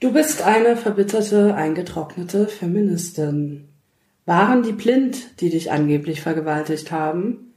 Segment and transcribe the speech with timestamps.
[0.00, 3.66] Du bist eine verbitterte, eingetrocknete Feministin.
[4.26, 7.52] Waren die blind, die dich angeblich vergewaltigt haben?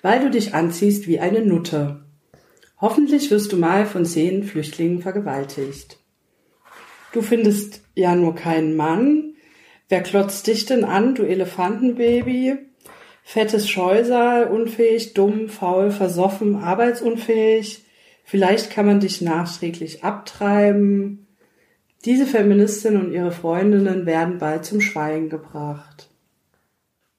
[0.00, 2.04] Weil du dich anziehst wie eine Nutte.
[2.80, 5.98] Hoffentlich wirst du mal von zehn Flüchtlingen vergewaltigt.
[7.12, 9.34] Du findest ja nur keinen Mann.
[9.88, 12.58] Wer klotzt dich denn an, du Elefantenbaby?
[13.24, 17.82] Fettes Scheusal, unfähig, dumm, faul, versoffen, arbeitsunfähig.
[18.22, 21.26] Vielleicht kann man dich nachträglich abtreiben.
[22.04, 26.08] Diese Feministin und ihre Freundinnen werden bald zum Schweigen gebracht.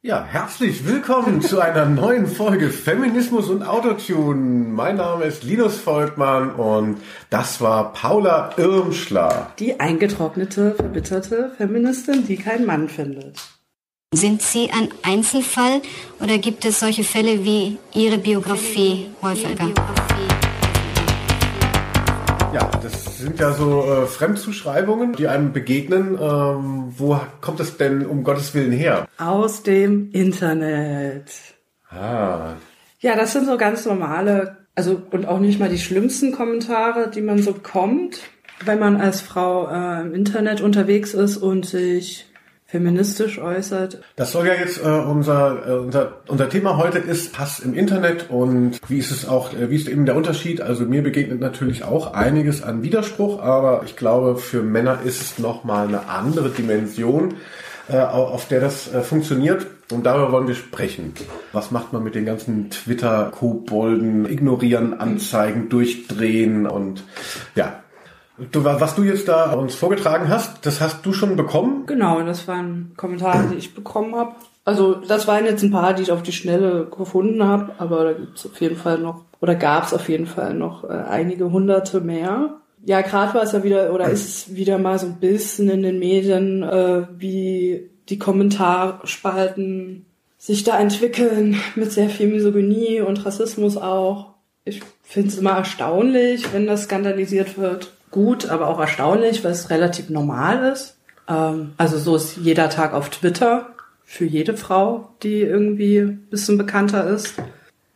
[0.01, 4.67] Ja, herzlich willkommen zu einer neuen Folge Feminismus und Autotune.
[4.67, 6.97] Mein Name ist Linus Volkmann und
[7.29, 9.53] das war Paula Irmschler.
[9.57, 13.37] Die eingetrocknete, verbitterte Feministin, die keinen Mann findet.
[14.13, 15.81] Sind Sie ein Einzelfall
[16.19, 19.71] oder gibt es solche Fälle wie Ihre Biografie häufiger?
[22.53, 26.19] Ja, das sind ja so äh, Fremdzuschreibungen, die einem begegnen.
[26.21, 29.07] Ähm, wo kommt es denn um Gottes Willen her?
[29.17, 31.31] Aus dem Internet.
[31.89, 32.53] Ah.
[32.99, 37.21] Ja, das sind so ganz normale, also und auch nicht mal die schlimmsten Kommentare, die
[37.21, 38.21] man so bekommt,
[38.63, 42.27] wenn man als Frau äh, im Internet unterwegs ist und sich
[42.73, 44.01] feministisch äußert.
[44.15, 48.31] Das soll ja jetzt äh, unser, äh, unser unser Thema heute ist Hass im Internet
[48.31, 50.59] und wie ist es auch äh, wie ist eben der Unterschied?
[50.59, 55.37] Also mir begegnet natürlich auch einiges an Widerspruch, aber ich glaube für Männer ist es
[55.37, 57.35] noch mal eine andere Dimension,
[57.89, 59.67] äh, auf der das äh, funktioniert.
[59.91, 61.13] Und darüber wollen wir sprechen.
[61.51, 64.25] Was macht man mit den ganzen Twitter-Kobolden?
[64.25, 67.03] Ignorieren, Anzeigen, durchdrehen und
[67.53, 67.82] ja,
[68.51, 71.85] Du, was du jetzt da uns vorgetragen hast, das hast du schon bekommen?
[71.85, 74.33] Genau, das waren Kommentare, die ich bekommen habe.
[74.65, 78.13] Also das waren jetzt ein paar, die ich auf die Schnelle gefunden habe, aber da
[78.13, 81.51] gibt es auf jeden Fall noch, oder gab es auf jeden Fall noch äh, einige
[81.51, 82.55] hunderte mehr.
[82.85, 85.83] Ja, gerade war es ja wieder, oder ist es wieder mal so ein bisschen in
[85.83, 90.05] den Medien, äh, wie die Kommentarspalten
[90.37, 94.33] sich da entwickeln, mit sehr viel Misogynie und Rassismus auch.
[94.65, 99.69] Ich finde es immer erstaunlich, wenn das skandalisiert wird gut, aber auch erstaunlich, weil es
[99.69, 100.95] relativ normal ist.
[101.27, 103.67] Ähm, also so ist jeder Tag auf Twitter
[104.05, 107.33] für jede Frau, die irgendwie ein bisschen bekannter ist.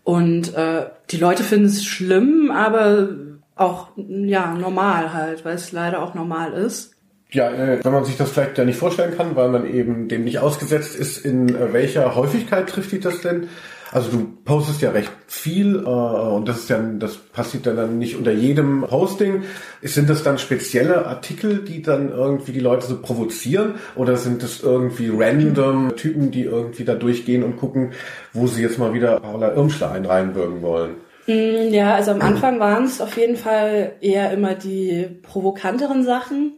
[0.03, 3.09] Und äh, die Leute finden es schlimm, aber
[3.55, 6.93] auch ja normal halt, weil es leider auch normal ist.
[7.29, 10.23] Ja, äh, wenn man sich das vielleicht ja nicht vorstellen kann, weil man eben dem
[10.23, 13.49] nicht ausgesetzt ist, in äh, welcher Häufigkeit trifft dich das denn?
[13.91, 18.17] Also du postest ja recht viel äh, und das ist ja, das passiert dann nicht
[18.17, 19.43] unter jedem Posting.
[19.81, 24.61] Sind das dann spezielle Artikel, die dann irgendwie die Leute so provozieren oder sind das
[24.61, 27.93] irgendwie random Typen, die irgendwie da durchgehen und gucken,
[28.33, 30.95] wo sie jetzt mal wieder Paula Irmschler einreihenbürgen wollen?
[31.27, 36.53] Mm, ja, also am Anfang waren es auf jeden Fall eher immer die provokanteren Sachen.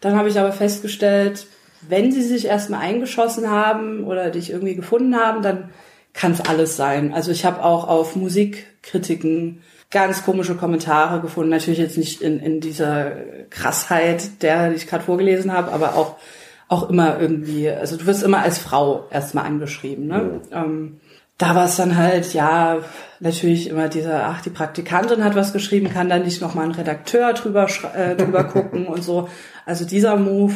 [0.00, 1.46] Dann habe ich aber festgestellt,
[1.88, 5.70] wenn sie sich erstmal eingeschossen haben oder dich irgendwie gefunden haben, dann
[6.12, 7.12] kann es alles sein.
[7.12, 11.50] Also ich habe auch auf Musikkritiken ganz komische Kommentare gefunden.
[11.50, 13.12] Natürlich jetzt nicht in, in dieser
[13.50, 16.16] Krassheit, der die ich gerade vorgelesen habe, aber auch
[16.70, 20.06] auch immer irgendwie, also du wirst immer als Frau erstmal angeschrieben.
[20.06, 20.40] Ne?
[20.52, 20.62] Ja.
[20.62, 21.00] Ähm,
[21.36, 22.78] da war es dann halt, ja,
[23.18, 27.32] natürlich immer dieser, ach, die Praktikantin hat was geschrieben, kann da nicht nochmal ein Redakteur
[27.32, 27.66] drüber,
[27.96, 29.28] äh, drüber gucken und so.
[29.66, 30.54] Also dieser Move,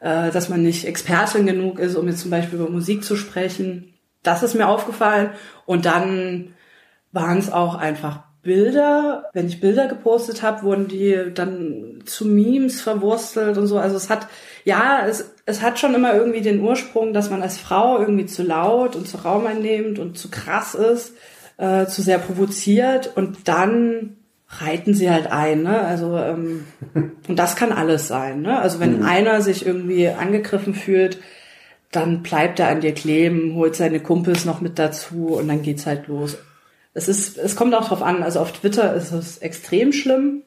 [0.00, 3.92] äh, dass man nicht Expertin genug ist, um jetzt zum Beispiel über Musik zu sprechen,
[4.26, 5.30] das ist mir aufgefallen.
[5.64, 6.54] Und dann
[7.12, 9.24] waren es auch einfach Bilder.
[9.32, 13.78] Wenn ich Bilder gepostet habe, wurden die dann zu Memes verwurstelt und so.
[13.78, 14.28] Also es hat,
[14.64, 18.44] ja, es, es hat schon immer irgendwie den Ursprung, dass man als Frau irgendwie zu
[18.44, 21.14] laut und zu raumeinnehmend und zu krass ist,
[21.58, 24.16] äh, zu sehr provoziert und dann
[24.48, 25.80] reiten sie halt ein, ne?
[25.80, 26.64] Also ähm,
[27.28, 28.60] und das kann alles sein, ne?
[28.60, 29.04] Also wenn mhm.
[29.04, 31.18] einer sich irgendwie angegriffen fühlt,
[31.92, 35.86] dann bleibt er an dir kleben, holt seine Kumpels noch mit dazu und dann geht's
[35.86, 36.36] halt los.
[36.94, 38.22] Es ist, es kommt auch drauf an.
[38.22, 40.42] Also auf Twitter ist es extrem schlimm.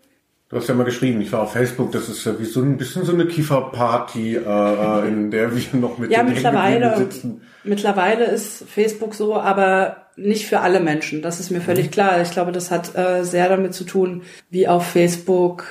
[0.49, 2.77] Du hast ja mal geschrieben, ich war auf Facebook, das ist ja wie so ein
[2.77, 7.41] bisschen so eine Kieferparty, äh, äh in der wir noch mit ja, den mittlerweile, sitzen.
[7.63, 11.21] Mittlerweile ist Facebook so, aber nicht für alle Menschen.
[11.21, 11.91] Das ist mir völlig mhm.
[11.91, 12.21] klar.
[12.21, 15.65] Ich glaube, das hat äh, sehr damit zu tun, wie auf Facebook,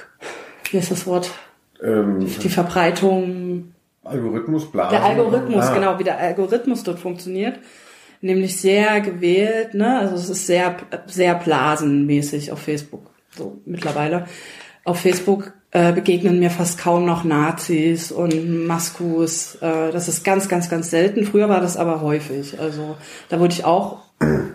[0.71, 1.33] wie ist das Wort?
[1.83, 3.75] Ähm, die Verbreitung
[4.09, 4.91] Algorithmus, Blasen.
[4.91, 5.75] Der Algorithmus, ah.
[5.75, 7.59] genau, wie der Algorithmus dort funktioniert.
[8.21, 9.99] Nämlich sehr gewählt, ne?
[9.99, 10.77] Also es ist sehr,
[11.07, 13.11] sehr blasenmäßig auf Facebook.
[13.37, 14.27] So mittlerweile.
[14.85, 19.57] Auf Facebook äh, begegnen mir fast kaum noch Nazis und Maskus.
[19.57, 21.25] Äh, das ist ganz, ganz, ganz selten.
[21.25, 22.59] Früher war das aber häufig.
[22.59, 22.97] Also
[23.29, 23.99] da wurde ich auch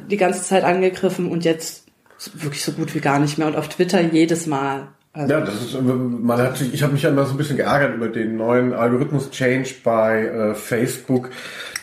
[0.09, 1.85] die ganze Zeit angegriffen und jetzt
[2.33, 3.47] wirklich so gut wie gar nicht mehr.
[3.47, 4.87] Und auf Twitter jedes Mal.
[5.15, 7.57] Also ja, das ist, man hat sich, ich habe mich ja immer so ein bisschen
[7.57, 11.29] geärgert über den neuen Algorithmus-Change bei äh, Facebook,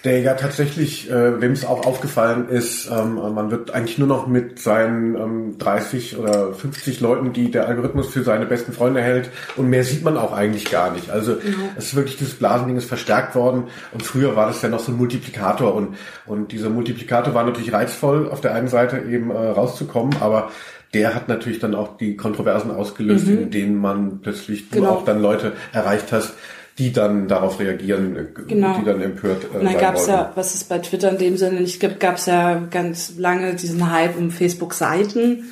[0.03, 4.27] der ja tatsächlich, äh, wem es auch aufgefallen ist, ähm, man wird eigentlich nur noch
[4.27, 9.31] mit seinen ähm, 30 oder 50 Leuten, die der Algorithmus für seine besten Freunde hält,
[9.55, 11.11] und mehr sieht man auch eigentlich gar nicht.
[11.11, 11.71] Also mhm.
[11.77, 14.91] es ist wirklich, dieses Blasending ist verstärkt worden und früher war das ja noch so
[14.91, 19.35] ein Multiplikator und, und dieser Multiplikator war natürlich reizvoll, auf der einen Seite eben äh,
[19.35, 20.51] rauszukommen, aber
[20.95, 23.43] der hat natürlich dann auch die Kontroversen ausgelöst, mhm.
[23.43, 24.91] in denen man plötzlich genau.
[24.91, 26.35] auch dann Leute erreicht hast,
[26.79, 28.79] die dann darauf reagieren, äh, genau.
[28.79, 31.37] die dann empört äh, Und dann gab es ja, was es bei Twitter in dem
[31.37, 35.45] Sinne nicht gibt, gab es ja ganz lange diesen Hype um Facebook-Seiten.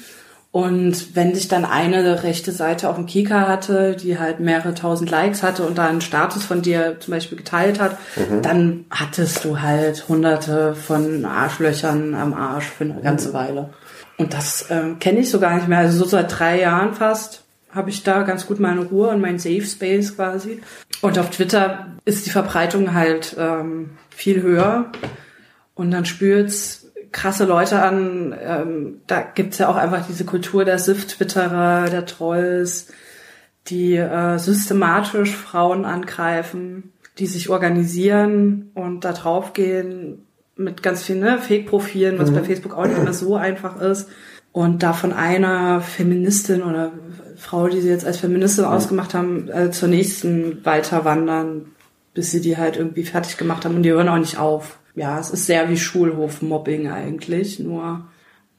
[0.50, 5.10] Und wenn sich dann eine rechte Seite auf dem Kika hatte, die halt mehrere tausend
[5.10, 8.40] Likes hatte und da einen Status von dir zum Beispiel geteilt hat, mhm.
[8.40, 13.34] dann hattest du halt hunderte von Arschlöchern am Arsch für eine ganze mhm.
[13.34, 13.68] Weile.
[14.18, 15.78] Und das ähm, kenne ich so gar nicht mehr.
[15.78, 19.38] Also so seit drei Jahren fast habe ich da ganz gut meine Ruhe und mein
[19.38, 20.60] Safe Space quasi.
[21.00, 24.90] Und auf Twitter ist die Verbreitung halt ähm, viel höher.
[25.74, 28.36] Und dann spürt's krasse Leute an.
[28.40, 32.88] Ähm, da gibt's ja auch einfach diese Kultur der Sift-Twitterer, der Trolls,
[33.68, 40.26] die äh, systematisch Frauen angreifen, die sich organisieren und da draufgehen
[40.58, 42.34] mit ganz vielen ne, Fake-Profilen, was mhm.
[42.34, 44.08] bei Facebook auch nicht mehr so einfach ist.
[44.52, 46.92] Und da von einer Feministin oder
[47.36, 48.70] Frau, die sie jetzt als Feministin mhm.
[48.70, 51.66] ausgemacht haben, äh, zur nächsten weiter wandern,
[52.12, 54.78] bis sie die halt irgendwie fertig gemacht haben und die hören auch nicht auf.
[54.94, 58.08] Ja, es ist sehr wie Schulhof-Mobbing eigentlich, nur,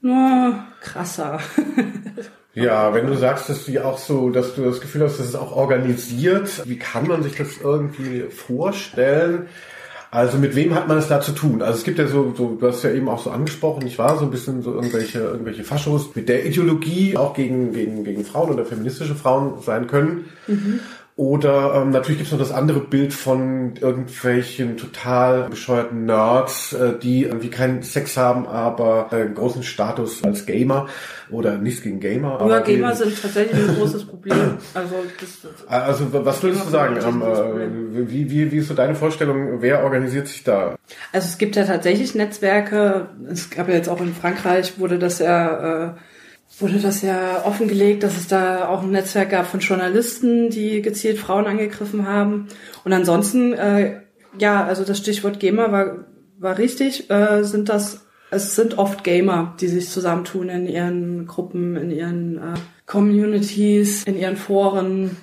[0.02, 1.40] nur krasser.
[2.56, 5.36] Ja, wenn du sagst, dass du auch so, dass du das Gefühl hast, dass es
[5.36, 9.48] auch organisiert, wie kann man sich das irgendwie vorstellen?
[10.12, 11.62] Also mit wem hat man es da zu tun?
[11.62, 14.18] Also es gibt ja so, so, du hast ja eben auch so angesprochen, ich war
[14.18, 18.52] so ein bisschen so irgendwelche, irgendwelche Faschos mit der Ideologie auch gegen, gegen, gegen Frauen
[18.52, 20.26] oder feministische Frauen sein können.
[20.48, 20.80] Mhm.
[21.20, 26.98] Oder ähm, natürlich gibt es noch das andere Bild von irgendwelchen total bescheuerten Nerds, äh,
[26.98, 30.88] die irgendwie keinen Sex haben, aber äh, großen Status als Gamer
[31.30, 32.48] oder nichts gegen Gamer.
[32.48, 34.60] Ja, Gamer sind tatsächlich ein großes Problem.
[34.74, 36.98] Also, das, also was würdest du sagen?
[37.06, 39.62] Ähm, äh, wie, wie, wie ist so deine Vorstellung?
[39.62, 40.78] Wer organisiert sich da?
[41.12, 43.08] Also es gibt ja tatsächlich Netzwerke.
[43.30, 45.92] Es gab ja jetzt auch in Frankreich wurde das ja äh,
[46.60, 51.18] wurde das ja offengelegt, dass es da auch ein Netzwerk gab von Journalisten, die gezielt
[51.18, 52.48] Frauen angegriffen haben.
[52.84, 54.02] Und ansonsten, äh,
[54.38, 56.06] ja, also das Stichwort Gamer war,
[56.38, 61.76] war richtig, äh, sind das, es sind oft Gamer, die sich zusammentun in ihren Gruppen,
[61.76, 62.54] in ihren äh,
[62.86, 65.18] Communities, in ihren Foren.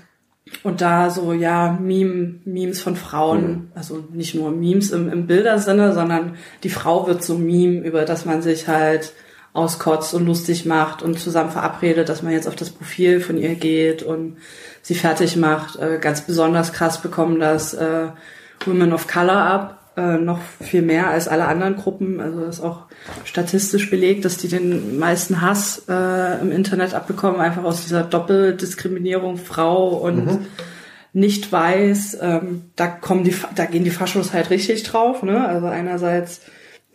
[0.63, 5.93] Und da so, ja, Meme, Memes von Frauen, also nicht nur Memes im, im Bildersinne,
[5.93, 9.13] sondern die Frau wird so Meme, über das man sich halt
[9.57, 13.55] auskotzt und lustig macht und zusammen verabredet, dass man jetzt auf das Profil von ihr
[13.55, 14.37] geht und
[14.83, 15.77] sie fertig macht.
[15.77, 18.09] Äh, ganz besonders krass bekommen das äh,
[18.65, 22.21] Women of Color ab, äh, noch viel mehr als alle anderen Gruppen.
[22.21, 22.83] Also das ist auch
[23.25, 29.39] statistisch belegt, dass die den meisten Hass äh, im Internet abbekommen, einfach aus dieser Doppeldiskriminierung
[29.39, 30.47] Frau und mhm.
[31.13, 32.19] nicht weiß.
[32.21, 35.23] Ähm, da kommen die, da gehen die Faschos halt richtig drauf.
[35.23, 35.47] Ne?
[35.47, 36.43] Also einerseits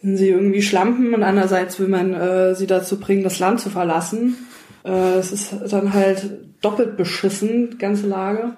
[0.02, 4.38] sie irgendwie schlampen und andererseits will man äh, sie dazu bringen, das Land zu verlassen.
[4.84, 6.32] Äh, es ist dann halt
[6.62, 8.56] doppelt beschissen, die ganze Lage.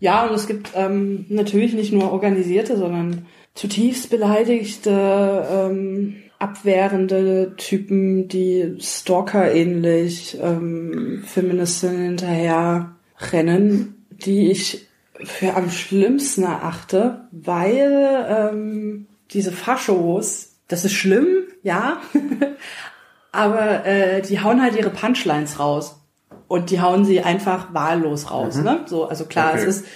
[0.00, 8.28] Ja, und es gibt ähm, natürlich nicht nur organisierte, sondern zutiefst beleidigte, ähm, abwehrende Typen,
[8.28, 12.96] die Stalker-ähnlich ähm, Feministinnen hinterher
[13.32, 14.86] rennen, die ich
[15.24, 22.00] für am schlimmsten erachte, weil ähm, diese Faschos das ist schlimm, ja.
[23.32, 26.00] Aber äh, die hauen halt ihre Punchlines raus.
[26.48, 28.56] Und die hauen sie einfach wahllos raus.
[28.56, 28.64] Mhm.
[28.64, 28.80] Ne?
[28.86, 29.62] So, also klar, okay.
[29.62, 29.86] es ist,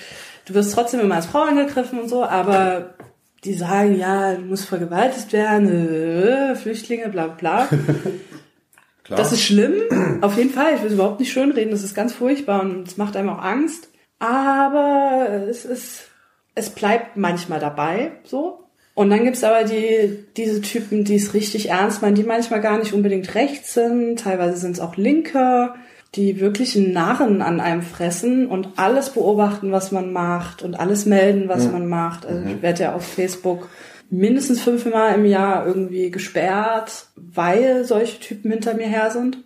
[0.46, 2.94] du wirst trotzdem immer als Frau angegriffen und so, aber
[3.44, 7.68] die sagen, ja, du musst vergewaltigt werden, äh, Flüchtlinge, bla bla.
[9.04, 9.18] Klar.
[9.18, 10.74] Das ist schlimm, auf jeden Fall.
[10.74, 13.42] Ich will es überhaupt nicht schönreden, das ist ganz furchtbar und es macht einem auch
[13.42, 13.88] Angst.
[14.20, 16.10] Aber es ist,
[16.54, 18.69] es bleibt manchmal dabei, so.
[19.00, 22.78] Und dann gibt's aber die, diese Typen, die es richtig ernst meinen, die manchmal gar
[22.78, 25.72] nicht unbedingt rechts sind, teilweise sind es auch Linke,
[26.14, 31.06] die wirklich einen Narren an einem fressen und alles beobachten, was man macht und alles
[31.06, 31.72] melden, was mhm.
[31.72, 32.26] man macht.
[32.26, 32.60] Also ich mhm.
[32.60, 33.70] werde ja auf Facebook
[34.10, 39.38] mindestens fünfmal im Jahr irgendwie gesperrt, weil solche Typen hinter mir her sind.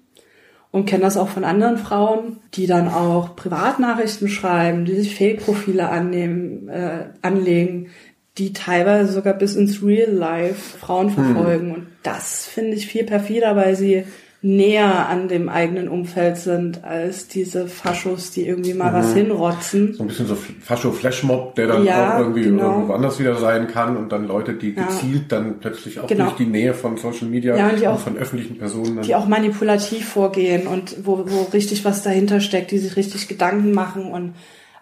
[0.73, 5.89] Und kenne das auch von anderen Frauen, die dann auch Privatnachrichten schreiben, die sich Fake-Profile
[5.89, 7.91] annehmen, äh, anlegen,
[8.39, 11.35] die teilweise sogar bis ins Real Life Frauen hm.
[11.35, 11.67] verfolgen.
[11.69, 11.75] Hm.
[11.75, 14.05] Und das finde ich viel perfider, weil sie
[14.45, 18.97] näher an dem eigenen Umfeld sind als diese Faschos, die irgendwie mal mhm.
[18.97, 19.95] was hinrotzen.
[19.95, 22.73] So ein bisschen so Fascho-Flashmob, der dann ja, auch irgendwie genau.
[22.73, 25.39] irgendwo anders wieder sein kann und dann Leute, die gezielt ja.
[25.39, 26.25] dann plötzlich auch genau.
[26.25, 29.01] durch die Nähe von Social Media ja, und, und auch, von öffentlichen Personen.
[29.01, 33.73] Die auch manipulativ vorgehen und wo, wo richtig was dahinter steckt, die sich richtig Gedanken
[33.73, 34.35] machen und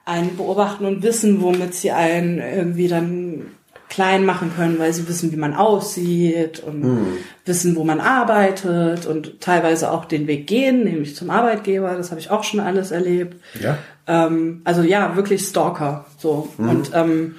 [0.04, 3.46] einen beobachten und wissen, womit sie einen irgendwie dann
[3.92, 7.06] klein machen können, weil sie wissen, wie man aussieht und mhm.
[7.44, 11.94] wissen, wo man arbeitet und teilweise auch den Weg gehen, nämlich zum Arbeitgeber.
[11.94, 13.36] Das habe ich auch schon alles erlebt.
[13.60, 13.76] Ja.
[14.06, 16.06] Ähm, also ja, wirklich Stalker.
[16.16, 16.68] So mhm.
[16.70, 17.34] und ähm,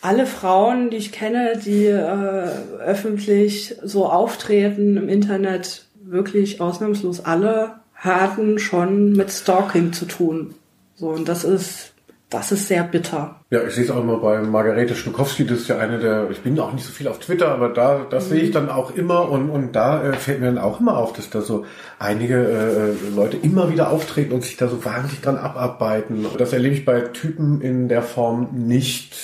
[0.00, 7.80] alle Frauen, die ich kenne, die äh, öffentlich so auftreten im Internet, wirklich ausnahmslos alle
[7.96, 10.54] hatten schon mit Stalking zu tun.
[10.94, 11.95] So und das ist
[12.36, 13.40] das ist sehr bitter.
[13.48, 16.40] Ja, ich sehe es auch immer bei Margarete Schnuckowski, das ist ja eine der, ich
[16.40, 18.28] bin auch nicht so viel auf Twitter, aber da, das mhm.
[18.28, 21.14] sehe ich dann auch immer und, und da äh, fällt mir dann auch immer auf,
[21.14, 21.64] dass da so
[21.98, 26.26] einige äh, Leute immer wieder auftreten und sich da so wahnsinnig dran abarbeiten.
[26.36, 29.16] Das erlebe ich bei Typen in der Form nicht.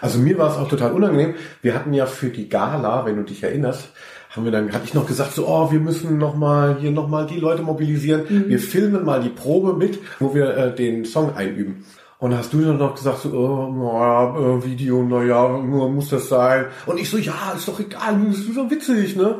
[0.00, 1.34] Also mir war es auch total unangenehm.
[1.60, 3.88] Wir hatten ja für die Gala, wenn du dich erinnerst,
[4.30, 7.08] haben wir dann, hatte ich noch gesagt, so, oh, wir müssen noch mal hier noch
[7.08, 8.22] mal die Leute mobilisieren.
[8.28, 8.48] Mhm.
[8.48, 11.84] Wir filmen mal die Probe mit, wo wir äh, den Song einüben.
[12.20, 16.66] Und hast du dann noch gesagt, so, oh, na, äh, Video, naja, muss das sein?
[16.84, 19.36] Und ich so, ja, ist doch egal, das ist so witzig, ne?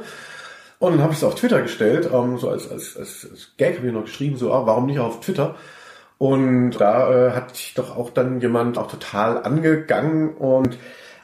[0.79, 3.77] Und dann habe ich es auf Twitter gestellt, ähm, so als, als, als, als Gag
[3.77, 5.57] habe ich noch geschrieben, so, ah, warum nicht auf Twitter?
[6.17, 10.79] Und da äh, hat sich doch auch dann jemand auch total angegangen und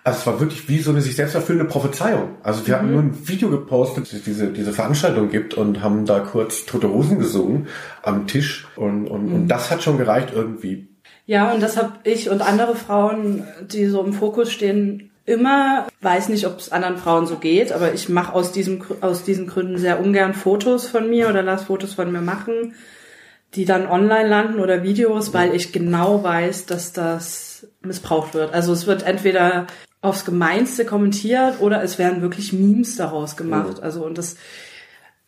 [0.04, 2.36] also es war wirklich wie so eine sich selbst erfüllende Prophezeiung.
[2.42, 2.78] Also wir mhm.
[2.78, 6.64] haben nur ein Video gepostet, dass es diese, diese Veranstaltung gibt und haben da kurz
[6.64, 7.66] Tote Hosen gesungen
[8.02, 9.34] am Tisch und, und, mhm.
[9.34, 10.88] und das hat schon gereicht irgendwie
[11.26, 16.28] ja, und das habe ich und andere Frauen, die so im Fokus stehen, immer, weiß
[16.28, 19.76] nicht, ob es anderen Frauen so geht, aber ich mache aus, diesem, aus diesen Gründen
[19.76, 22.74] sehr ungern Fotos von mir oder lass Fotos von mir machen,
[23.54, 28.54] die dann online landen oder Videos, weil ich genau weiß, dass das missbraucht wird.
[28.54, 29.66] Also es wird entweder
[30.00, 33.82] aufs Gemeinste kommentiert oder es werden wirklich Memes daraus gemacht.
[33.82, 34.36] Also und das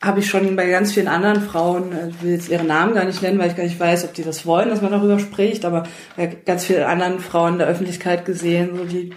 [0.01, 3.05] habe ich schon bei ganz vielen anderen Frauen, äh, ich will jetzt ihre Namen gar
[3.05, 5.65] nicht nennen, weil ich gar nicht weiß, ob die das wollen, dass man darüber spricht,
[5.65, 5.85] aber
[6.17, 9.11] bei ganz vielen anderen Frauen in der Öffentlichkeit gesehen, so die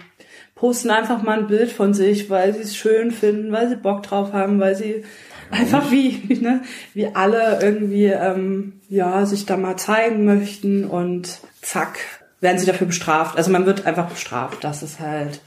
[0.54, 4.02] posten einfach mal ein Bild von sich, weil sie es schön finden, weil sie Bock
[4.02, 5.04] drauf haben, weil sie
[5.50, 6.62] einfach wie, ne,
[6.94, 11.98] wie alle irgendwie ähm, ja sich da mal zeigen möchten und zack
[12.40, 13.36] werden sie dafür bestraft.
[13.36, 14.64] Also man wird einfach bestraft.
[14.64, 15.40] Das ist halt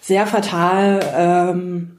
[0.00, 1.00] sehr fatal.
[1.16, 1.98] Ähm,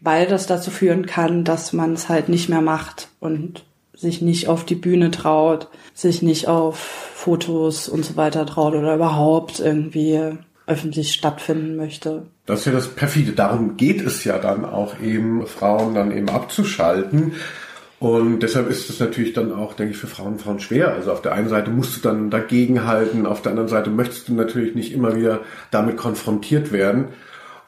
[0.00, 3.64] weil das dazu führen kann, dass man es halt nicht mehr macht und
[3.94, 8.94] sich nicht auf die Bühne traut, sich nicht auf Fotos und so weiter traut oder
[8.94, 10.20] überhaupt irgendwie
[10.66, 12.26] öffentlich stattfinden möchte.
[12.46, 13.32] Das ist ja das perfide.
[13.32, 17.32] Darum geht es ja dann auch eben, Frauen dann eben abzuschalten.
[17.98, 20.92] Und deshalb ist es natürlich dann auch, denke ich, für Frauen Frauen schwer.
[20.92, 24.34] Also auf der einen Seite musst du dann dagegenhalten, auf der anderen Seite möchtest du
[24.34, 25.40] natürlich nicht immer wieder
[25.72, 27.06] damit konfrontiert werden.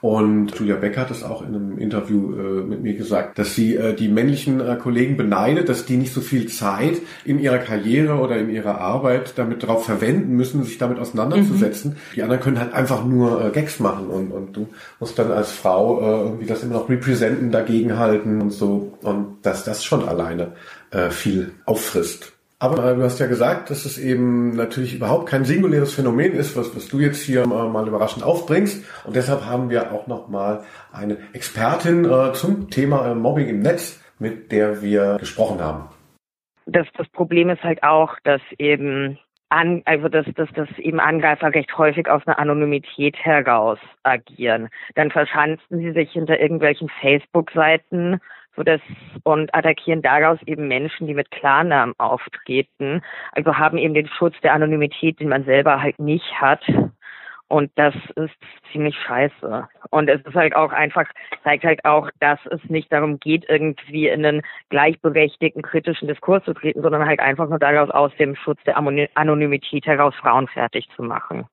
[0.00, 3.76] Und Julia Beck hat es auch in einem Interview äh, mit mir gesagt, dass sie
[3.76, 8.14] äh, die männlichen äh, Kollegen beneidet, dass die nicht so viel Zeit in ihrer Karriere
[8.14, 11.92] oder in ihrer Arbeit damit darauf verwenden müssen, sich damit auseinanderzusetzen.
[11.92, 11.96] Mhm.
[12.16, 14.68] Die anderen können halt einfach nur äh, Gags machen und, und du
[15.00, 18.94] musst dann als Frau äh, irgendwie das immer noch representen, dagegenhalten und so.
[19.02, 20.52] Und dass das schon alleine
[20.92, 22.32] äh, viel auffrisst.
[22.62, 26.76] Aber du hast ja gesagt, dass es eben natürlich überhaupt kein singuläres Phänomen ist, was,
[26.76, 28.84] was du jetzt hier mal überraschend aufbringst.
[29.06, 30.62] Und deshalb haben wir auch nochmal
[30.92, 35.88] eine Expertin äh, zum Thema äh, Mobbing im Netz, mit der wir gesprochen haben.
[36.66, 41.54] Das, das Problem ist halt auch, dass eben an, also dass, dass, dass eben Angreifer
[41.54, 44.68] recht häufig aus einer Anonymität heraus agieren.
[44.96, 48.20] Dann verschanzen sie sich hinter irgendwelchen Facebook-Seiten
[48.56, 48.80] so dass
[49.24, 53.02] und attackieren daraus eben Menschen, die mit Klarnamen auftreten.
[53.32, 56.62] Also haben eben den Schutz der Anonymität, den man selber halt nicht hat.
[57.48, 58.36] Und das ist
[58.70, 59.68] ziemlich scheiße.
[59.90, 61.06] Und es ist halt auch einfach,
[61.42, 66.54] zeigt halt auch, dass es nicht darum geht, irgendwie in einen gleichberechtigten, kritischen Diskurs zu
[66.54, 71.02] treten, sondern halt einfach nur daraus aus dem Schutz der Anonymität heraus Frauen fertig zu
[71.02, 71.44] machen.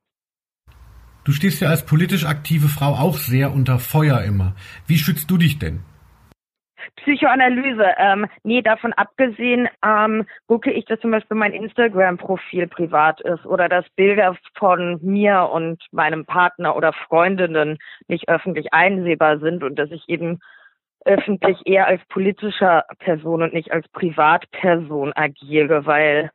[1.23, 4.53] Du stehst ja als politisch aktive Frau auch sehr unter Feuer immer.
[4.85, 5.81] Wie schützt du dich denn?
[6.95, 7.85] Psychoanalyse.
[7.97, 13.69] Ähm, nee, davon abgesehen ähm, gucke ich, dass zum Beispiel mein Instagram-Profil privat ist oder
[13.69, 17.77] dass Bilder von mir und meinem Partner oder Freundinnen
[18.07, 20.39] nicht öffentlich einsehbar sind und dass ich eben
[21.05, 26.31] öffentlich eher als politischer Person und nicht als Privatperson agiere, weil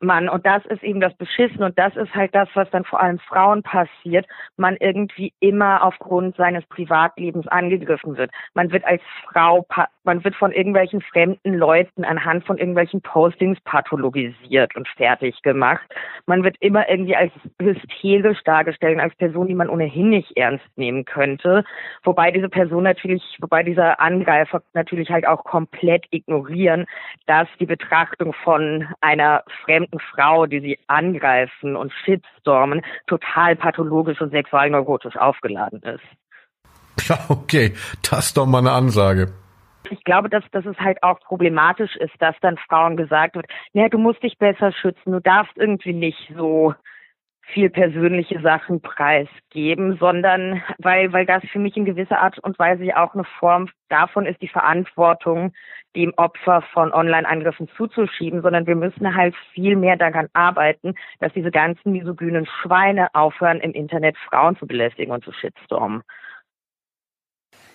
[0.00, 3.00] man, und das ist eben das Beschissen und das ist halt das, was dann vor
[3.00, 4.26] allem Frauen passiert,
[4.56, 8.30] man irgendwie immer aufgrund seines Privatlebens angegriffen wird.
[8.54, 9.66] Man wird als Frau,
[10.04, 15.86] man wird von irgendwelchen fremden Leuten anhand von irgendwelchen Postings pathologisiert und fertig gemacht.
[16.26, 21.04] Man wird immer irgendwie als hysterisch dargestellt, als Person, die man ohnehin nicht ernst nehmen
[21.04, 21.64] könnte.
[22.04, 26.86] Wobei diese Person natürlich, wobei dieser Angreifer natürlich halt auch komplett ignorieren,
[27.26, 34.20] dass die Betrachtung von einer fremden fremden Frau, die sie angreifen und shitstormen, total pathologisch
[34.20, 37.08] und sexualneurotisch aufgeladen ist.
[37.08, 37.74] Ja, okay,
[38.08, 39.32] das ist doch mal eine Ansage.
[39.90, 43.88] Ich glaube, dass, dass es halt auch problematisch ist, dass dann Frauen gesagt wird, naja,
[43.88, 46.74] du musst dich besser schützen, du darfst irgendwie nicht so
[47.52, 52.96] viel persönliche Sachen preisgeben, sondern weil, weil das für mich in gewisser Art und Weise
[52.96, 55.52] auch eine Form davon ist, die Verantwortung
[55.94, 61.50] dem Opfer von Online-Angriffen zuzuschieben, sondern wir müssen halt viel mehr daran arbeiten, dass diese
[61.50, 66.02] ganzen misogynen Schweine aufhören, im Internet Frauen zu belästigen und zu shitstormen.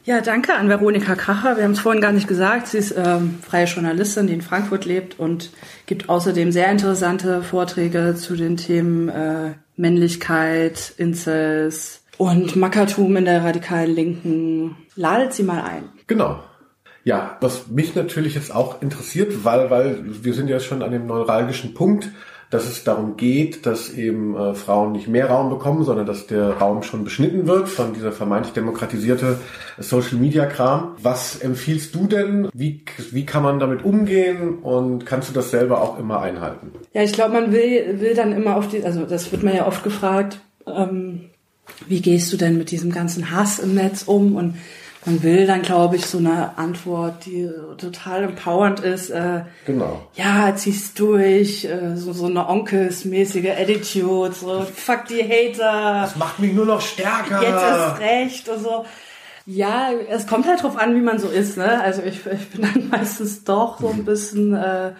[0.03, 1.58] Ja, danke an Veronika Kracher.
[1.58, 2.67] Wir haben es vorhin gar nicht gesagt.
[2.67, 5.51] Sie ist ähm, freie Journalistin, die in Frankfurt lebt und
[5.86, 13.43] gibt außerdem sehr interessante Vorträge zu den Themen äh, Männlichkeit, Incels und Mackertum in der
[13.43, 14.75] radikalen Linken.
[14.96, 15.84] Ladet sie mal ein.
[16.08, 16.43] Genau.
[17.03, 21.05] Ja, was mich natürlich jetzt auch interessiert, weil, weil wir sind ja schon an dem
[21.05, 22.10] neuralgischen Punkt,
[22.51, 26.58] dass es darum geht, dass eben äh, Frauen nicht mehr Raum bekommen, sondern dass der
[26.58, 29.39] Raum schon beschnitten wird von dieser vermeintlich demokratisierte
[29.79, 30.96] Social Media Kram.
[31.01, 32.50] Was empfiehlst du denn?
[32.53, 36.74] Wie, wie kann man damit umgehen und kannst du das selber auch immer einhalten?
[36.93, 39.65] Ja, ich glaube, man will, will dann immer auf die, also das wird mir ja
[39.65, 41.29] oft gefragt, ähm,
[41.88, 44.55] wie gehst du denn mit diesem ganzen Hass im Netz um und
[45.05, 49.10] man will dann, glaube ich, so eine Antwort, die total empowernd ist.
[49.10, 50.08] Äh, genau.
[50.13, 56.01] Ja, zieh's durch, äh, so, so eine onkelsmäßige Attitude, so fuck die Hater.
[56.01, 57.41] Das macht mich nur noch stärker.
[57.41, 58.86] Jetzt ist recht und so.
[59.48, 61.58] Ja, es kommt halt drauf an, wie man so ist.
[61.58, 61.81] Ne?
[61.81, 64.91] Also ich, ich bin dann meistens doch so ein bisschen äh,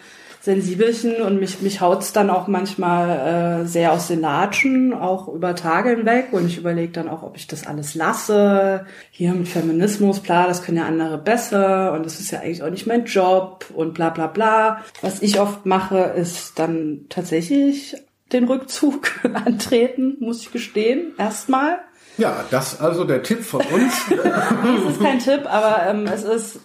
[0.42, 5.56] Sensibelchen und mich, mich haut's dann auch manchmal äh, sehr aus den Latschen, auch über
[5.56, 8.88] Tage hinweg und ich überlege dann auch, ob ich das alles lasse.
[9.12, 12.72] Hier mit Feminismus, bla, das können ja andere besser und das ist ja eigentlich auch
[12.72, 14.84] nicht mein Job und bla bla bla.
[15.02, 17.96] Was ich oft mache, ist dann tatsächlich
[18.34, 19.12] den Rückzug
[19.46, 21.78] antreten, muss ich gestehen, erstmal.
[22.18, 23.94] Ja, das also der Tipp von uns.
[24.10, 26.60] das ist kein Tipp, aber ähm, es ist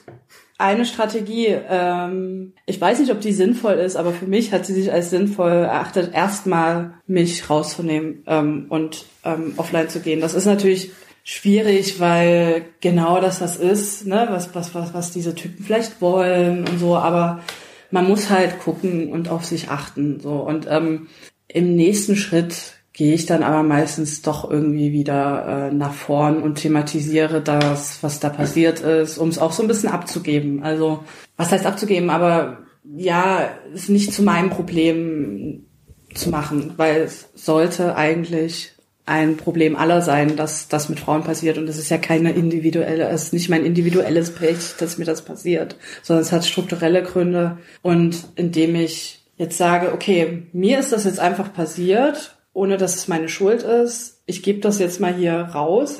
[0.59, 1.57] eine Strategie.
[1.69, 5.11] Ähm, ich weiß nicht, ob die sinnvoll ist, aber für mich hat sie sich als
[5.11, 10.21] sinnvoll erachtet, erstmal mich rauszunehmen ähm, und ähm, offline zu gehen.
[10.21, 10.91] Das ist natürlich
[11.25, 16.67] schwierig, weil genau das das ist, ne, was, was, was, was diese Typen vielleicht wollen
[16.69, 17.43] und so, aber
[17.91, 20.21] man muss halt gucken und auf sich achten.
[20.21, 20.35] So.
[20.35, 21.09] Und ähm,
[21.49, 26.55] im nächsten Schritt gehe ich dann aber meistens doch irgendwie wieder äh, nach vorn und
[26.55, 30.63] thematisiere das, was da passiert ist, um es auch so ein bisschen abzugeben.
[30.63, 31.05] Also,
[31.37, 32.09] was heißt abzugeben?
[32.09, 32.61] Aber
[32.97, 35.67] ja, es nicht zu meinem Problem
[36.15, 38.73] zu machen, weil es sollte eigentlich
[39.05, 41.59] ein Problem aller sein, dass das mit Frauen passiert.
[41.59, 45.21] Und es ist ja keine individuelle, es ist nicht mein individuelles Pech, dass mir das
[45.23, 47.59] passiert, sondern es hat strukturelle Gründe.
[47.83, 53.07] Und indem ich jetzt sage, okay, mir ist das jetzt einfach passiert ohne dass es
[53.07, 54.23] meine Schuld ist.
[54.25, 55.99] Ich gebe das jetzt mal hier raus.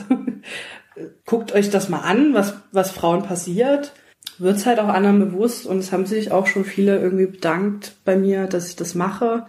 [1.27, 3.93] Guckt euch das mal an, was, was Frauen passiert.
[4.39, 8.17] Wird's halt auch anderen bewusst und es haben sich auch schon viele irgendwie bedankt bei
[8.17, 9.47] mir, dass ich das mache.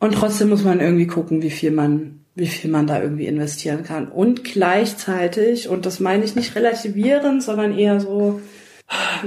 [0.00, 3.84] Und trotzdem muss man irgendwie gucken, wie viel man, wie viel man da irgendwie investieren
[3.84, 4.08] kann.
[4.08, 8.40] Und gleichzeitig, und das meine ich nicht relativierend, sondern eher so,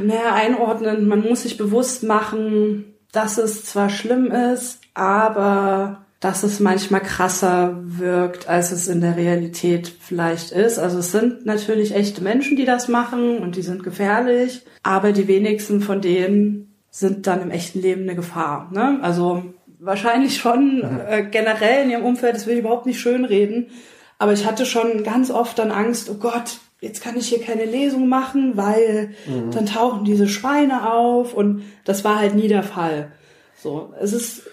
[0.04, 6.60] naja, einordnen, man muss sich bewusst machen, dass es zwar schlimm ist, aber dass es
[6.60, 10.78] manchmal krasser wirkt, als es in der Realität vielleicht ist.
[10.78, 15.28] Also es sind natürlich echte Menschen, die das machen und die sind gefährlich, aber die
[15.28, 18.70] wenigsten von denen sind dann im echten Leben eine Gefahr.
[18.72, 19.00] Ne?
[19.02, 19.44] Also
[19.80, 23.72] wahrscheinlich schon äh, generell in ihrem Umfeld, das will ich überhaupt nicht schönreden,
[24.20, 27.66] aber ich hatte schon ganz oft dann Angst, oh Gott, jetzt kann ich hier keine
[27.66, 29.50] Lesung machen, weil mhm.
[29.50, 33.12] dann tauchen diese Schweine auf und das war halt nie der Fall.
[33.56, 34.44] So, es ist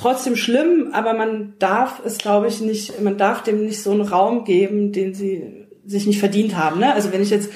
[0.00, 4.00] trotzdem schlimm, aber man darf es, glaube ich, nicht, man darf dem nicht so einen
[4.00, 6.80] Raum geben, den sie sich nicht verdient haben.
[6.80, 6.92] Ne?
[6.92, 7.50] Also wenn ich jetzt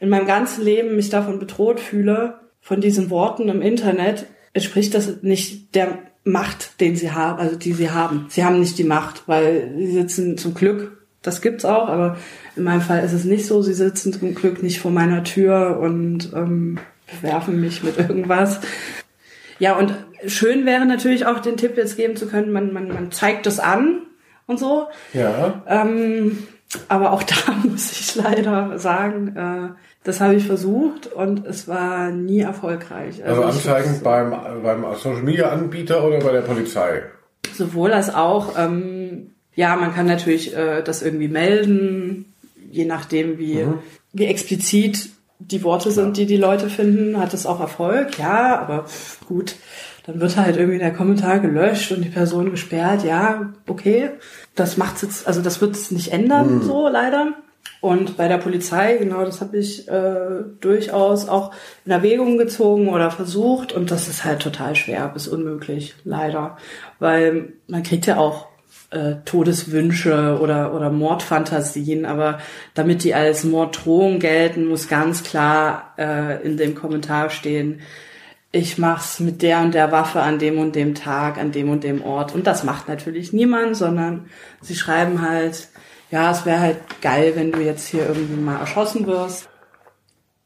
[0.00, 5.22] in meinem ganzen Leben mich davon bedroht fühle, von diesen Worten im Internet, entspricht das
[5.22, 8.26] nicht der Macht, den sie haben, also die sie haben.
[8.28, 12.16] Sie haben nicht die Macht, weil sie sitzen zum Glück, das gibt's auch, aber
[12.56, 13.60] in meinem Fall ist es nicht so.
[13.62, 16.78] Sie sitzen zum Glück nicht vor meiner Tür und ähm,
[17.20, 18.60] werfen mich mit irgendwas.
[19.58, 19.94] Ja, und
[20.26, 23.58] schön wäre natürlich auch den Tipp jetzt geben zu können, man, man, man zeigt das
[23.60, 24.02] an
[24.46, 24.86] und so.
[25.12, 25.62] Ja.
[25.66, 26.38] Ähm,
[26.88, 32.10] aber auch da muss ich leider sagen, äh, das habe ich versucht und es war
[32.10, 33.22] nie erfolgreich.
[33.24, 34.30] Also, ich- Anzeigen beim,
[34.62, 37.02] beim Social Media Anbieter oder bei der Polizei?
[37.54, 42.32] Sowohl als auch, ähm, ja, man kann natürlich äh, das irgendwie melden,
[42.70, 43.66] je nachdem, wie,
[44.12, 48.84] wie explizit die Worte sind, die die Leute finden, hat es auch Erfolg, ja, aber
[49.26, 49.56] gut,
[50.06, 54.10] dann wird halt irgendwie der Kommentar gelöscht und die Person gesperrt, ja, okay,
[54.54, 57.34] das macht's jetzt, also das wird es nicht ändern, so leider.
[57.80, 61.52] Und bei der Polizei, genau, das habe ich äh, durchaus auch
[61.86, 63.72] in Erwägung gezogen oder versucht.
[63.72, 66.58] Und das ist halt total schwer bis unmöglich, leider.
[66.98, 68.48] Weil man kriegt ja auch
[68.90, 72.38] äh, Todeswünsche oder, oder Mordfantasien, aber
[72.74, 77.80] damit die als Morddrohung gelten, muss ganz klar äh, in dem Kommentar stehen,
[78.52, 81.84] ich mach's mit der und der Waffe an dem und dem Tag, an dem und
[81.84, 82.34] dem Ort.
[82.34, 84.28] Und das macht natürlich niemand, sondern
[84.60, 85.68] sie schreiben halt,
[86.10, 89.48] ja, es wäre halt geil, wenn du jetzt hier irgendwie mal erschossen wirst.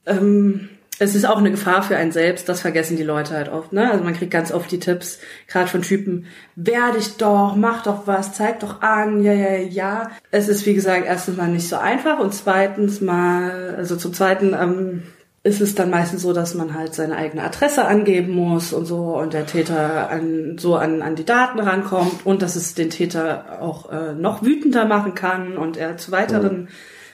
[0.05, 3.73] Ähm, es ist auch eine Gefahr für einen selbst, das vergessen die Leute halt oft.
[3.73, 3.91] Ne?
[3.91, 8.07] Also man kriegt ganz oft die Tipps, gerade von Typen, wehr dich doch, mach doch
[8.07, 10.11] was, zeig doch an, ja, ja, ja.
[10.31, 14.55] Es ist, wie gesagt, erstens mal nicht so einfach und zweitens mal, also zum Zweiten
[14.55, 15.03] ähm,
[15.45, 19.19] ist es dann meistens so, dass man halt seine eigene Adresse angeben muss und so
[19.19, 23.61] und der Täter an, so an, an die Daten rankommt und dass es den Täter
[23.61, 26.69] auch äh, noch wütender machen kann und er zu weiteren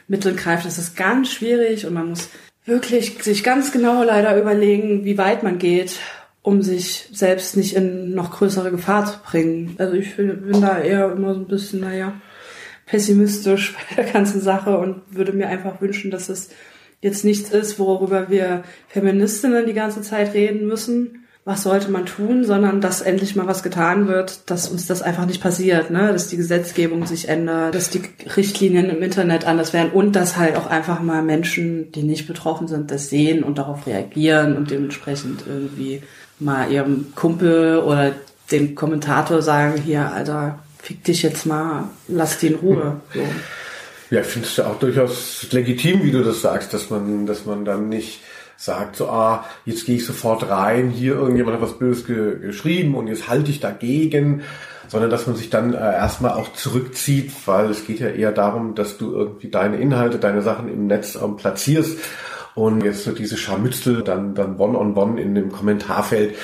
[0.07, 0.65] Mitteln greift.
[0.65, 2.29] Das ist ganz schwierig und man muss
[2.65, 5.97] wirklich sich ganz genau leider überlegen, wie weit man geht,
[6.43, 9.75] um sich selbst nicht in noch größere Gefahr zu bringen.
[9.79, 12.13] Also ich bin bin da eher immer so ein bisschen, naja,
[12.87, 16.51] pessimistisch bei der ganzen Sache und würde mir einfach wünschen, dass es
[17.01, 21.27] jetzt nichts ist, worüber wir Feministinnen die ganze Zeit reden müssen.
[21.43, 25.25] Was sollte man tun, sondern dass endlich mal was getan wird, dass uns das einfach
[25.25, 26.13] nicht passiert, ne?
[26.13, 28.03] dass die Gesetzgebung sich ändert, dass die
[28.37, 32.69] Richtlinien im Internet anders werden und dass halt auch einfach mal Menschen, die nicht betroffen
[32.69, 36.03] sind, das sehen und darauf reagieren und dementsprechend irgendwie
[36.39, 38.13] mal ihrem Kumpel oder
[38.51, 43.01] dem Kommentator sagen, hier, Alter, fick dich jetzt mal, lass die in Ruhe.
[43.15, 43.21] So.
[44.11, 47.47] Ja, ich finde es ja auch durchaus legitim, wie du das sagst, dass man, dass
[47.47, 48.21] man dann nicht
[48.57, 52.95] sagt, so, ah, jetzt gehe ich sofort rein, hier irgendjemand hat was Böses ge geschrieben
[52.95, 54.43] und jetzt halte ich dagegen,
[54.89, 58.75] sondern dass man sich dann äh, erstmal auch zurückzieht, weil es geht ja eher darum,
[58.75, 61.99] dass du irgendwie deine Inhalte, deine Sachen im Netz ähm, platzierst
[62.55, 66.35] und jetzt so diese Scharmützel dann, dann one-on-one in dem Kommentarfeld,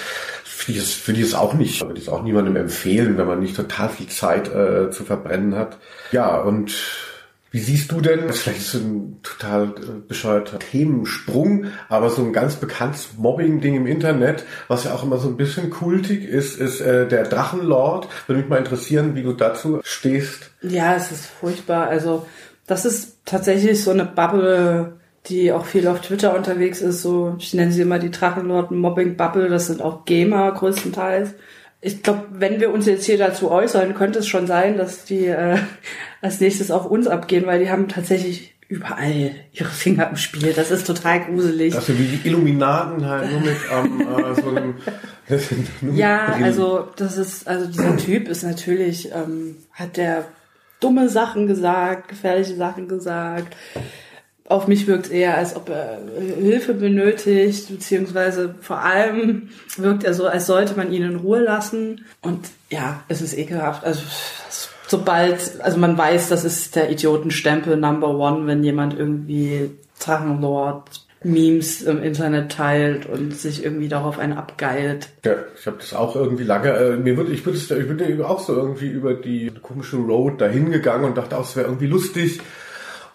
[0.45, 3.41] finde ich, finde ich es auch nicht, würde ich es auch niemandem empfehlen, wenn man
[3.41, 5.77] nicht total viel Zeit äh, zu verbrennen hat.
[6.13, 6.73] Ja, und
[7.57, 12.23] wie siehst du denn, das ist vielleicht so ein total äh, bescheuerter Themensprung, aber so
[12.23, 16.61] ein ganz bekanntes Mobbing-Ding im Internet, was ja auch immer so ein bisschen kultig ist,
[16.61, 18.09] ist äh, der Drachenlord.
[18.27, 20.51] Würde mich mal interessieren, wie du dazu stehst.
[20.61, 21.87] Ja, es ist furchtbar.
[21.87, 22.27] Also
[22.67, 27.01] das ist tatsächlich so eine Bubble, die auch viel auf Twitter unterwegs ist.
[27.01, 29.49] So, ich nenne sie immer die Drachenlord-Mobbing-Bubble.
[29.49, 31.31] Das sind auch Gamer größtenteils.
[31.87, 35.27] Ich glaube, wenn wir uns jetzt hier dazu äußern, könnte es schon sein, dass die
[35.27, 35.57] äh,
[36.21, 40.53] als nächstes auf uns abgehen, weil die haben tatsächlich überall ihre Finger im Spiel.
[40.53, 41.75] Das ist total gruselig.
[41.75, 44.75] Das sind wie die Illuminaten halt nur mit ähm, äh, so einem...
[45.81, 46.45] nur Ja, Brillen.
[46.45, 50.25] also das ist, also dieser Typ ist natürlich, ähm, hat der
[50.81, 53.57] dumme Sachen gesagt, gefährliche Sachen gesagt.
[54.49, 60.15] Auf mich wirkt eher, als ob er äh, Hilfe benötigt, beziehungsweise vor allem wirkt er
[60.15, 62.05] so, als sollte man ihn in Ruhe lassen.
[62.23, 63.85] Und ja, es ist ekelhaft.
[63.85, 64.03] Also
[64.87, 71.83] sobald, also man weiß, das ist der Idiotenstempel Number One, wenn jemand irgendwie Drachenlord Memes
[71.83, 75.09] im Internet teilt und sich irgendwie darauf einen abgeilt.
[75.25, 78.41] Ja, ich habe das auch irgendwie lange, äh, mir würde ich würde ich bin auch
[78.41, 82.41] so irgendwie über die komische Road dahin gegangen und dachte auch, es wäre irgendwie lustig.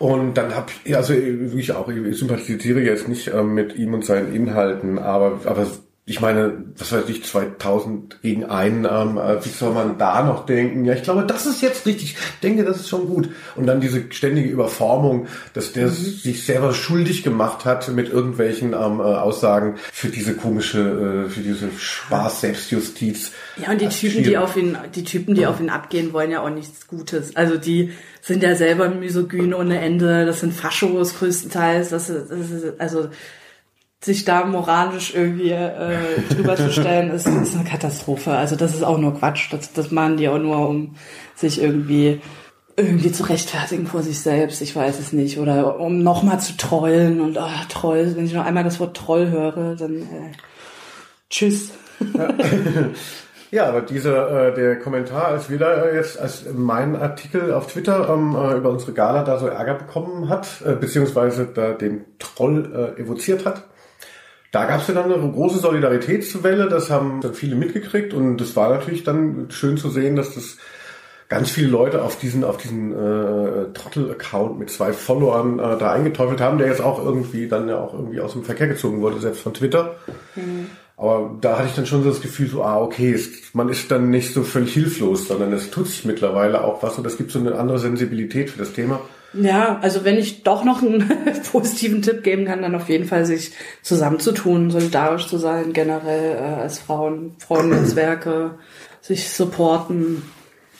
[0.01, 4.03] Und dann habe ich, also ich auch, ich sympathisiere jetzt nicht ähm, mit ihm und
[4.03, 5.67] seinen Inhalten, aber, aber
[6.05, 10.47] ich meine, was weiß ich, 2000 gegen einen, ähm, äh, wie soll man da noch
[10.47, 10.83] denken?
[10.83, 12.15] Ja, ich glaube, das ist jetzt richtig.
[12.15, 13.29] Ich denke, das ist schon gut.
[13.55, 18.99] Und dann diese ständige Überformung, dass der sich selber schuldig gemacht hat mit irgendwelchen ähm,
[18.99, 23.31] äh, Aussagen für diese komische, äh, für diese Spaß-Selbstjustiz.
[23.57, 26.41] Ja, und die Typen, die auf ihn, die Typen, die auf ihn abgehen, wollen ja
[26.41, 27.35] auch nichts Gutes.
[27.35, 30.25] Also die sind ja selber misogyn ohne Ende.
[30.25, 31.89] Das sind Faschos größtenteils.
[31.89, 33.09] Das ist, das ist also
[34.03, 35.97] sich da moralisch irgendwie äh,
[36.29, 38.31] drüber zu stellen, ist, ist eine Katastrophe.
[38.31, 39.53] Also das ist auch nur Quatsch.
[39.53, 40.95] Das, das machen die auch nur, um
[41.35, 42.19] sich irgendwie
[42.77, 44.61] irgendwie zu rechtfertigen vor sich selbst.
[44.61, 45.37] Ich weiß es nicht.
[45.37, 48.13] Oder um nochmal zu trollen und ah, Troll.
[48.15, 50.31] Wenn ich noch einmal das Wort Troll höre, dann äh,
[51.29, 51.71] tschüss.
[53.51, 57.67] Ja, aber dieser äh, der Kommentar, als wir da äh, jetzt, als mein Artikel auf
[57.67, 62.05] Twitter ähm, äh, über unsere Gala da so Ärger bekommen hat, äh, beziehungsweise da den
[62.17, 63.65] Troll äh, evoziert hat,
[64.51, 68.55] da gab es ja dann eine große Solidaritätswelle, das haben dann viele mitgekriegt und das
[68.55, 70.57] war natürlich dann schön zu sehen, dass das
[71.29, 76.41] ganz viele Leute auf diesen auf diesen äh, Trottel-Account mit zwei Followern äh, da eingeteufelt
[76.41, 79.41] haben, der jetzt auch irgendwie dann ja auch irgendwie aus dem Verkehr gezogen wurde, selbst
[79.41, 79.95] von Twitter.
[80.35, 80.67] Mhm.
[80.97, 83.89] Aber da hatte ich dann schon so das Gefühl, so, ah, okay, es, man ist
[83.89, 87.31] dann nicht so völlig hilflos, sondern es tut sich mittlerweile auch was und es gibt
[87.31, 88.99] so eine andere Sensibilität für das Thema.
[89.33, 91.09] Ja, also wenn ich doch noch einen
[91.51, 96.61] positiven Tipp geben kann, dann auf jeden Fall sich zusammenzutun, solidarisch zu sein, generell äh,
[96.61, 98.59] als Frauen, Frauennetzwerke,
[99.01, 100.23] sich supporten.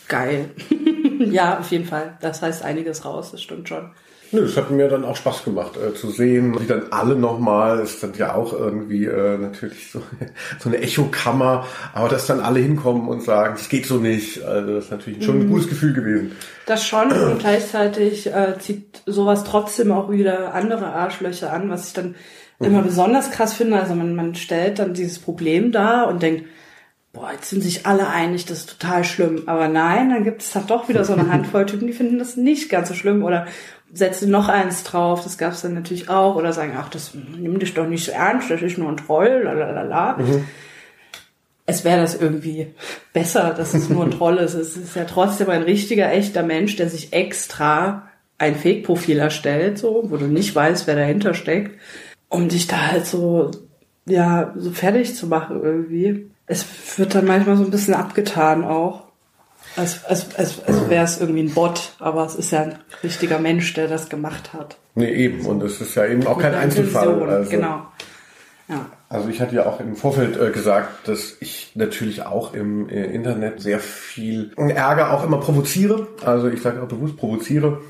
[0.07, 0.49] Geil.
[1.19, 2.17] ja, auf jeden Fall.
[2.19, 3.91] Das heißt einiges raus, das stimmt schon.
[4.33, 7.79] Nö, es hat mir dann auch Spaß gemacht äh, zu sehen, wie dann alle nochmal,
[7.79, 10.01] ist dann ja auch irgendwie äh, natürlich so,
[10.59, 14.75] so eine Echokammer, aber dass dann alle hinkommen und sagen, es geht so nicht, also
[14.75, 15.51] das ist natürlich schon ein mhm.
[15.51, 16.31] gutes Gefühl gewesen.
[16.65, 21.93] Das schon und gleichzeitig äh, zieht sowas trotzdem auch wieder andere Arschlöcher an, was ich
[21.93, 22.15] dann
[22.59, 22.67] mhm.
[22.67, 23.79] immer besonders krass finde.
[23.81, 26.45] Also man, man stellt dann dieses Problem da und denkt,
[27.13, 29.43] boah, jetzt sind sich alle einig, das ist total schlimm.
[29.47, 32.37] Aber nein, dann gibt es dann doch wieder so eine Handvoll Typen, die finden das
[32.37, 33.47] nicht ganz so schlimm oder
[33.93, 37.59] setzen noch eins drauf, das gab es dann natürlich auch, oder sagen, ach, das nimm
[37.59, 40.17] dich doch nicht so ernst, das ist nur ein Troll, lalalala.
[40.17, 40.45] Mhm.
[41.65, 42.67] Es wäre das irgendwie
[43.13, 44.55] besser, dass es nur ein Troll ist.
[44.55, 50.05] Es ist ja trotzdem ein richtiger, echter Mensch, der sich extra ein Fake-Profil erstellt, so,
[50.09, 51.79] wo du nicht weißt, wer dahinter steckt,
[52.29, 53.51] um dich da halt so,
[54.05, 56.31] ja, so fertig zu machen irgendwie.
[56.51, 56.65] Es
[56.97, 59.03] wird dann manchmal so ein bisschen abgetan auch.
[59.77, 63.39] Als, als, als, als wäre es irgendwie ein Bot, aber es ist ja ein richtiger
[63.39, 64.77] Mensch, der das gemacht hat.
[64.95, 65.45] Nee, eben.
[65.45, 67.23] Und es ist ja eben auch kein Einzelfall.
[67.23, 67.85] Also, genau.
[68.67, 68.85] Ja.
[69.07, 73.05] Also ich hatte ja auch im Vorfeld äh, gesagt, dass ich natürlich auch im äh,
[73.05, 76.07] Internet sehr viel Ärger auch immer provoziere.
[76.25, 77.81] Also ich sage auch bewusst provoziere.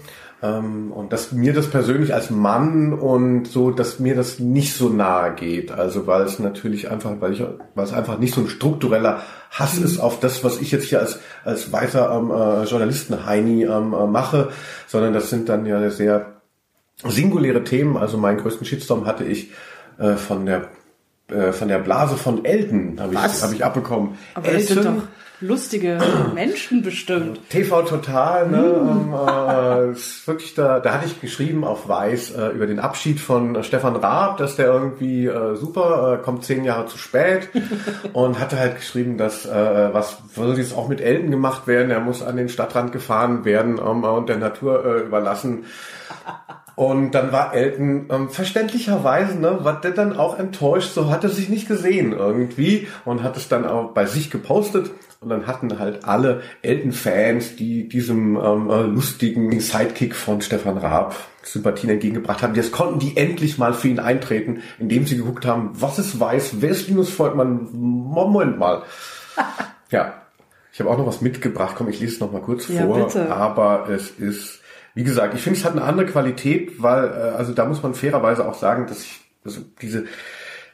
[0.44, 4.90] Ähm, und dass mir das persönlich als Mann und so, dass mir das nicht so
[4.90, 5.72] nahe geht.
[5.72, 7.44] Also weil es natürlich einfach, weil ich,
[7.76, 9.86] weil es einfach nicht so ein struktureller Hass mhm.
[9.86, 13.94] ist auf das, was ich jetzt hier als als weiter ähm, äh, Journalisten Heini ähm,
[13.94, 14.50] äh, mache,
[14.88, 16.42] sondern das sind dann ja sehr
[17.04, 17.98] singuläre Themen.
[17.98, 19.52] Also meinen größten Shitstorm hatte ich
[20.00, 20.70] äh, von der
[21.28, 24.18] äh, von der Blase von Elton habe ich, hab ich abbekommen.
[24.34, 25.04] Aber Elton,
[25.42, 25.98] lustige
[26.34, 27.50] Menschen bestimmt.
[27.50, 28.62] TV Total, ne?
[28.62, 29.14] Mm.
[29.14, 33.56] äh, ist wirklich da, da hatte ich geschrieben auf Weiß äh, über den Abschied von
[33.56, 37.50] äh, Stefan Raab, dass der irgendwie äh, super, äh, kommt zehn Jahre zu spät
[38.14, 42.00] und hatte halt geschrieben, dass äh, was soll jetzt auch mit Elton gemacht werden, er
[42.00, 45.66] muss an den Stadtrand gefahren werden ähm, und der Natur überlassen.
[46.82, 51.30] Und dann war Elton ähm, verständlicherweise, ne, war der dann auch enttäuscht, so hat er
[51.30, 54.90] sich nicht gesehen irgendwie und hat es dann auch bei sich gepostet.
[55.20, 61.16] Und dann hatten halt alle Elton-Fans, die diesem ähm, äh, lustigen Sidekick von Stefan Raab
[61.44, 65.70] Sympathien entgegengebracht haben, jetzt konnten die endlich mal für ihn eintreten, indem sie geguckt haben,
[65.74, 67.70] was ist weiß, wer ist Linus Volkmann?
[67.74, 68.82] Moment mal.
[69.92, 70.16] ja,
[70.74, 71.76] ich habe auch noch was mitgebracht.
[71.78, 73.06] Komm, ich lese es noch mal kurz ja, vor.
[73.06, 73.32] Bitte.
[73.32, 74.61] Aber es ist
[74.94, 77.94] wie gesagt, ich finde, es hat eine andere Qualität, weil, äh, also da muss man
[77.94, 80.06] fairerweise auch sagen, dass ich, also diese,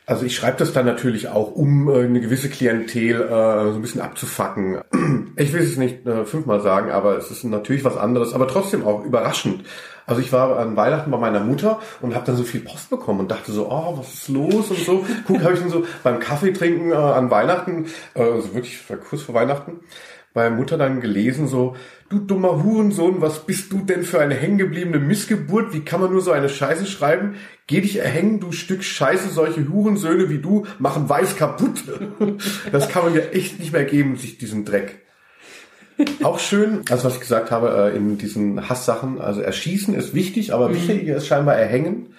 [0.07, 3.81] also ich schreibe das dann natürlich auch, um äh, eine gewisse Klientel äh, so ein
[3.81, 4.81] bisschen abzufacken.
[5.39, 8.83] Ich will es nicht äh, fünfmal sagen, aber es ist natürlich was anderes, aber trotzdem
[8.83, 9.63] auch überraschend.
[10.07, 13.19] Also ich war an Weihnachten bei meiner Mutter und habe dann so viel Post bekommen
[13.19, 15.05] und dachte so, oh, was ist los und so.
[15.27, 19.21] Guck, habe ich dann so beim Kaffee trinken äh, an Weihnachten, äh, also wirklich kurz
[19.21, 19.81] vor Weihnachten,
[20.37, 21.75] bei Mutter dann gelesen so,
[22.09, 25.73] du dummer Hurensohn, was bist du denn für eine hängengebliebene Missgeburt?
[25.73, 27.37] Wie kann man nur so eine Scheiße schreiben?
[27.65, 31.83] Geh dich erhängen, du Stück Scheiße, solche Hurensöhne wie du machen weiß kaputt.
[32.71, 34.99] Das kann man ja echt nicht mehr geben, sich diesen Dreck.
[36.21, 40.53] Auch schön, also was ich gesagt habe, äh, in diesen Hasssachen, also erschießen ist wichtig,
[40.53, 40.75] aber mhm.
[40.75, 42.13] wichtiger ist scheinbar erhängen.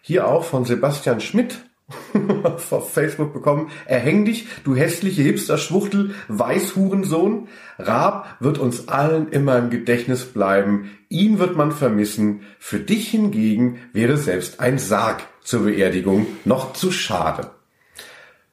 [0.00, 1.60] Hier auch von Sebastian Schmidt,
[2.70, 3.70] auf Facebook bekommen.
[3.86, 7.48] Erhäng dich, du hässliche Hipster-Schwuchtel, Weißhurensohn.
[7.78, 10.90] Raab wird uns allen immer im Gedächtnis bleiben.
[11.08, 12.42] Ihn wird man vermissen.
[12.58, 17.50] Für dich hingegen wäre selbst ein Sarg zur Beerdigung noch zu schade.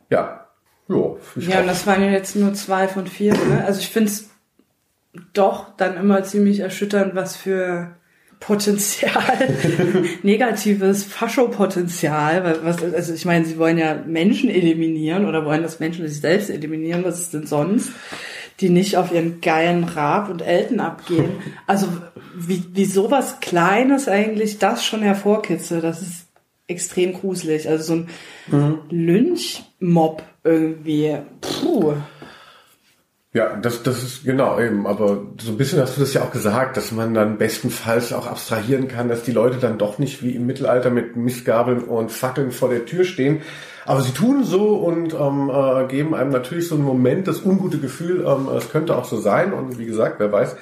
[0.09, 0.47] Ja,
[0.87, 1.61] jo, ja.
[1.61, 3.33] und das waren ja jetzt nur zwei von vier.
[3.33, 3.63] Ne?
[3.65, 4.29] Also ich finde es
[5.33, 7.95] doch dann immer ziemlich erschütternd, was für
[8.39, 9.49] Potenzial,
[10.23, 16.07] negatives Faschopotenzial, was, also ich meine, sie wollen ja Menschen eliminieren oder wollen das Menschen
[16.07, 17.91] sich selbst eliminieren, was ist denn sonst?
[18.61, 21.31] Die nicht auf ihren geilen Rab und Elten abgehen.
[21.67, 21.87] Also
[22.35, 26.27] wie, wie sowas Kleines eigentlich das schon hervorkitzelt, das ist
[26.67, 27.67] extrem gruselig.
[27.67, 28.07] Also so ein
[28.47, 28.79] mhm.
[28.89, 31.95] Lynchmob irgendwie, puh.
[33.31, 36.31] Ja, das, das ist genau eben, aber so ein bisschen hast du das ja auch
[36.31, 40.31] gesagt, dass man dann bestenfalls auch abstrahieren kann, dass die Leute dann doch nicht wie
[40.31, 43.41] im Mittelalter mit Mistgabeln und Fackeln vor der Tür stehen.
[43.85, 47.77] Aber sie tun so und ähm, äh, geben einem natürlich so einen Moment das ungute
[47.77, 49.53] Gefühl, ähm, es könnte auch so sein.
[49.53, 50.55] Und wie gesagt, wer weiß,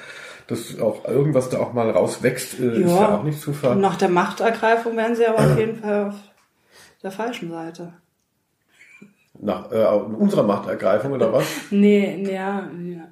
[0.46, 3.76] dass auch irgendwas da auch mal rauswächst, äh, ist ja auch nicht Zufall.
[3.76, 6.14] Nach der Machtergreifung wären sie aber auf jeden Fall auf
[7.02, 7.94] der falschen Seite.
[9.40, 11.44] Nach äh, unserer Machtergreifung oder was?
[11.70, 13.08] nee, nee, ja, ja.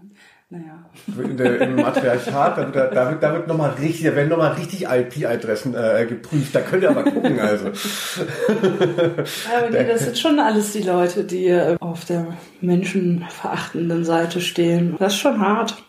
[0.49, 0.89] Naja.
[1.09, 4.53] In der, Im Matriarchat, da, wird, da wird, da wird nochmal richtig, da werden nochmal
[4.53, 6.55] richtig IP-Adressen äh, geprüft.
[6.55, 7.67] Da könnt ihr aber gucken, also.
[8.49, 12.29] aber nee, das sind schon alles die Leute, die äh, auf der
[12.61, 14.95] menschenverachtenden Seite stehen.
[15.01, 15.83] Das ist schon hart.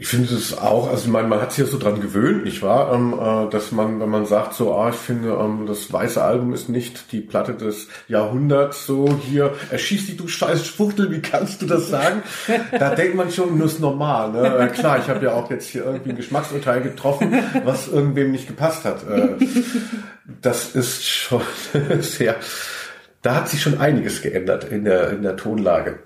[0.00, 2.94] Ich finde es auch, also man, man hat sich ja so dran gewöhnt, nicht wahr?
[2.94, 6.54] Ähm, äh, dass man, wenn man sagt, so, ah, ich finde, ähm, das weiße Album
[6.54, 11.60] ist nicht die Platte des Jahrhunderts, so hier, erschieß dich, du scheiß Spuchtel, wie kannst
[11.60, 12.22] du das sagen?
[12.78, 14.32] da denkt man schon, nur ist normal.
[14.32, 14.56] Ne?
[14.56, 17.34] Äh, klar, ich habe ja auch jetzt hier irgendwie ein Geschmacksurteil getroffen,
[17.64, 19.06] was irgendwem nicht gepasst hat.
[19.06, 19.36] Äh,
[20.40, 21.42] das ist schon
[22.00, 22.36] sehr,
[23.20, 25.98] da hat sich schon einiges geändert in der, in der Tonlage.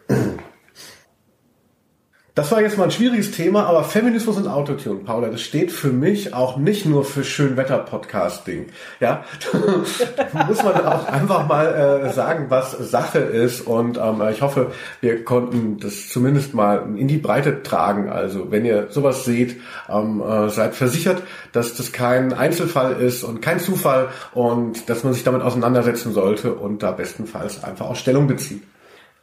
[2.37, 5.93] Das war jetzt mal ein schwieriges Thema, aber Feminismus und Autotune, Paula, das steht für
[5.93, 8.67] mich auch nicht nur für Schönwetter-Podcasting.
[8.99, 9.25] Ja,
[10.49, 13.61] muss man auch einfach mal äh, sagen, was Sache ist.
[13.61, 18.11] Und ähm, ich hoffe, wir konnten das zumindest mal in die Breite tragen.
[18.11, 23.43] Also wenn ihr sowas seht, ähm, äh, seid versichert, dass das kein Einzelfall ist und
[23.43, 28.27] kein Zufall und dass man sich damit auseinandersetzen sollte und da bestenfalls einfach auch Stellung
[28.27, 28.65] bezieht.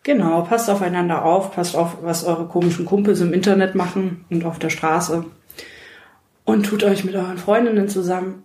[0.04, 4.58] Genau, passt aufeinander auf, passt auf, was eure komischen Kumpels im Internet machen und auf
[4.58, 5.26] der Straße.
[6.44, 8.44] Und tut euch mit euren Freundinnen zusammen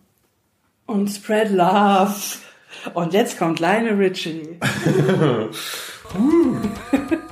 [0.85, 2.15] und spread love.
[2.93, 4.59] Und jetzt kommt Lionel Richie.